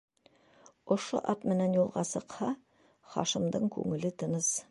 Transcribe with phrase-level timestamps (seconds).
[0.95, 2.49] Ошо ат менән юлға сыҡһа,
[3.17, 4.53] Хашимдың күңеле тыныс.